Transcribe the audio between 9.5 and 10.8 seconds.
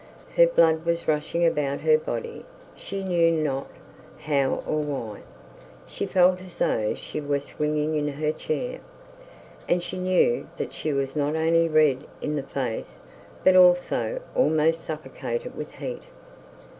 and she knew that